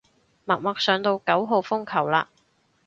[0.45, 2.25] 默默上到九號風球嘞